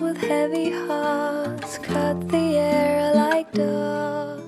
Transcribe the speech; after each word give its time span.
With 0.00 0.16
heavy 0.16 0.72
hearts 0.72 1.78
cut 1.78 2.28
the 2.28 2.56
air 2.56 3.14
like 3.14 3.52
dogs. 3.52 4.42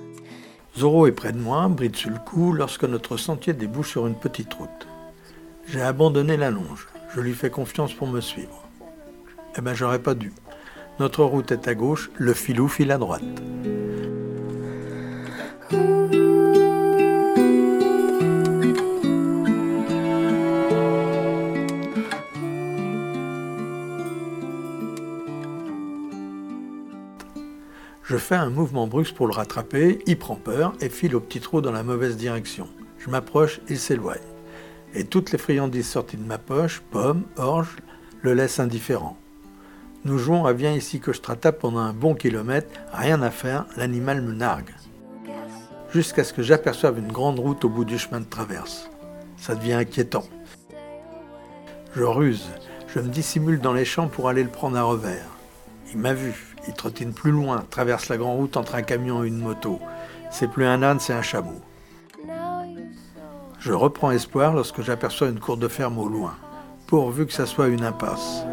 Zoro 0.76 1.06
est 1.06 1.12
près 1.12 1.32
de 1.32 1.38
moi, 1.38 1.68
bride 1.68 1.96
sur 1.96 2.10
le 2.10 2.18
cou, 2.18 2.52
lorsque 2.52 2.84
notre 2.84 3.16
sentier 3.16 3.52
débouche 3.52 3.90
sur 3.90 4.06
une 4.06 4.14
petite 4.14 4.52
route. 4.54 4.88
J'ai 5.66 5.80
abandonné 5.80 6.36
la 6.36 6.50
longe. 6.50 6.88
Je 7.14 7.20
lui 7.20 7.32
fais 7.32 7.50
confiance 7.50 7.94
pour 7.94 8.08
me 8.08 8.20
suivre. 8.20 8.64
Eh 9.56 9.60
ben, 9.60 9.74
j'aurais 9.74 10.00
pas 10.00 10.14
dû. 10.14 10.32
Notre 10.98 11.24
route 11.24 11.52
est 11.52 11.68
à 11.68 11.74
gauche, 11.74 12.10
le 12.16 12.34
filou 12.34 12.68
file 12.68 12.92
à 12.92 12.98
droite. 12.98 13.22
Je 28.06 28.18
fais 28.18 28.34
un 28.34 28.50
mouvement 28.50 28.86
brusque 28.86 29.14
pour 29.14 29.26
le 29.26 29.32
rattraper, 29.32 29.98
il 30.04 30.18
prend 30.18 30.36
peur 30.36 30.74
et 30.82 30.90
file 30.90 31.16
au 31.16 31.20
petit 31.20 31.40
trou 31.40 31.62
dans 31.62 31.72
la 31.72 31.82
mauvaise 31.82 32.18
direction. 32.18 32.68
Je 32.98 33.08
m'approche, 33.08 33.62
il 33.70 33.78
s'éloigne. 33.78 34.18
Et 34.94 35.04
toutes 35.04 35.32
les 35.32 35.38
friandises 35.38 35.88
sorties 35.88 36.18
de 36.18 36.26
ma 36.26 36.36
poche, 36.36 36.82
pommes, 36.90 37.22
orge, 37.38 37.76
le 38.20 38.34
laissent 38.34 38.60
indifférent. 38.60 39.16
Nous 40.04 40.18
jouons 40.18 40.44
à 40.44 40.52
viens 40.52 40.74
ici 40.74 41.00
que 41.00 41.14
je 41.14 41.20
te 41.22 41.28
rattrape 41.28 41.58
pendant 41.60 41.78
un 41.78 41.94
bon 41.94 42.14
kilomètre, 42.14 42.68
rien 42.92 43.22
à 43.22 43.30
faire, 43.30 43.64
l'animal 43.78 44.20
me 44.20 44.34
nargue. 44.34 44.74
Jusqu'à 45.90 46.24
ce 46.24 46.34
que 46.34 46.42
j'aperçoive 46.42 46.98
une 46.98 47.10
grande 47.10 47.38
route 47.38 47.64
au 47.64 47.70
bout 47.70 47.86
du 47.86 47.98
chemin 47.98 48.20
de 48.20 48.26
traverse. 48.26 48.90
Ça 49.38 49.54
devient 49.54 49.72
inquiétant. 49.72 50.24
Je 51.96 52.02
ruse, 52.02 52.50
je 52.94 53.00
me 53.00 53.08
dissimule 53.08 53.60
dans 53.60 53.72
les 53.72 53.86
champs 53.86 54.08
pour 54.08 54.28
aller 54.28 54.42
le 54.42 54.50
prendre 54.50 54.76
à 54.76 54.82
revers. 54.82 55.30
Il 55.90 55.98
m'a 55.98 56.12
vu, 56.12 56.53
il 56.66 56.74
trottine 56.74 57.12
plus 57.12 57.30
loin, 57.30 57.64
traverse 57.70 58.08
la 58.08 58.16
grande 58.16 58.38
route 58.38 58.56
entre 58.56 58.74
un 58.74 58.82
camion 58.82 59.24
et 59.24 59.28
une 59.28 59.40
moto. 59.40 59.80
C'est 60.30 60.48
plus 60.48 60.64
un 60.64 60.82
âne, 60.82 61.00
c'est 61.00 61.12
un 61.12 61.22
chameau. 61.22 61.60
Je 63.58 63.72
reprends 63.72 64.10
espoir 64.10 64.52
lorsque 64.52 64.82
j'aperçois 64.82 65.28
une 65.28 65.40
cour 65.40 65.56
de 65.56 65.68
ferme 65.68 65.98
au 65.98 66.08
loin, 66.08 66.36
pourvu 66.86 67.26
que 67.26 67.32
ça 67.32 67.46
soit 67.46 67.68
une 67.68 67.84
impasse. 67.84 68.44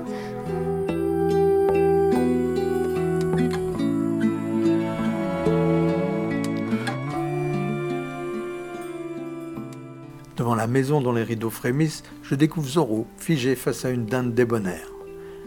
Devant 10.37 10.55
la 10.55 10.67
maison 10.67 11.01
dont 11.01 11.11
les 11.11 11.23
rideaux 11.23 11.49
frémissent, 11.49 12.03
je 12.23 12.35
découvre 12.35 12.67
Zorro, 12.67 13.05
figé 13.17 13.55
face 13.55 13.85
à 13.85 13.89
une 13.89 14.05
dinde 14.05 14.33
débonnaire. 14.33 14.87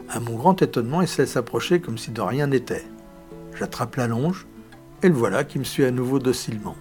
À 0.09 0.21
mon 0.21 0.37
grand 0.37 0.61
étonnement, 0.63 1.01
il 1.01 1.09
se 1.09 1.23
laisse 1.23 1.37
approcher 1.37 1.81
comme 1.81 1.99
si 1.99 2.11
de 2.11 2.21
rien 2.21 2.47
n'était. 2.47 2.85
J'attrape 3.55 3.97
la 3.97 4.07
longe, 4.07 4.47
et 5.03 5.09
le 5.09 5.15
voilà 5.15 5.45
qui 5.45 5.59
me 5.59 5.65
suit 5.65 5.85
à 5.85 5.91
nouveau 5.91 6.19
docilement. 6.19 6.77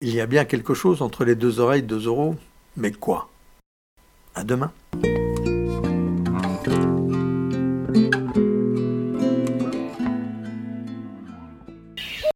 Il 0.00 0.14
y 0.14 0.20
a 0.20 0.26
bien 0.26 0.44
quelque 0.44 0.74
chose 0.74 1.02
entre 1.02 1.24
les 1.24 1.34
deux 1.34 1.60
oreilles 1.60 1.82
de 1.82 1.98
Zorro, 1.98 2.36
mais 2.76 2.92
quoi? 2.92 3.28
À 4.34 4.44
demain 4.44 4.72